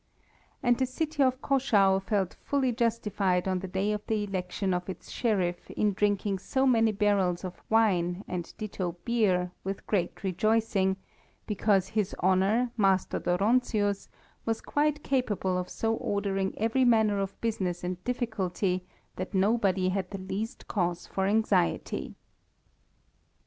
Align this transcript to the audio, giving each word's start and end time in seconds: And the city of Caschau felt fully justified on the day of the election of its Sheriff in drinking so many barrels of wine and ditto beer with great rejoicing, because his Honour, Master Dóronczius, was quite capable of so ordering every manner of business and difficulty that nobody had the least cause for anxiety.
And 0.63 0.79
the 0.79 0.87
city 0.87 1.21
of 1.21 1.43
Caschau 1.43 1.99
felt 1.99 2.33
fully 2.33 2.71
justified 2.71 3.47
on 3.47 3.59
the 3.59 3.67
day 3.67 3.91
of 3.91 4.01
the 4.07 4.23
election 4.23 4.73
of 4.73 4.89
its 4.89 5.11
Sheriff 5.11 5.69
in 5.69 5.93
drinking 5.93 6.39
so 6.39 6.65
many 6.65 6.91
barrels 6.91 7.43
of 7.43 7.61
wine 7.69 8.23
and 8.27 8.51
ditto 8.57 8.93
beer 9.05 9.51
with 9.63 9.85
great 9.85 10.23
rejoicing, 10.23 10.97
because 11.45 11.89
his 11.89 12.15
Honour, 12.23 12.71
Master 12.77 13.19
Dóronczius, 13.19 14.07
was 14.43 14.59
quite 14.59 15.03
capable 15.03 15.55
of 15.55 15.69
so 15.69 15.93
ordering 15.93 16.57
every 16.57 16.83
manner 16.83 17.19
of 17.19 17.39
business 17.39 17.83
and 17.83 18.03
difficulty 18.03 18.83
that 19.17 19.35
nobody 19.35 19.89
had 19.89 20.09
the 20.09 20.17
least 20.17 20.67
cause 20.67 21.05
for 21.05 21.27
anxiety. 21.27 22.15